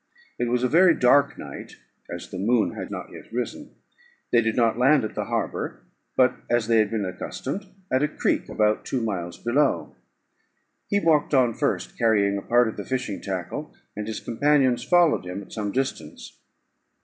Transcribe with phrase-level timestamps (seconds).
[0.39, 1.75] It was a very dark night,
[2.09, 3.75] as the moon had not yet risen;
[4.31, 5.83] they did not land at the harbour,
[6.17, 9.95] but, as they had been accustomed, at a creek about two miles below.
[10.87, 15.23] He walked on first, carrying a part of the fishing tackle, and his companions followed
[15.27, 16.35] him at some distance.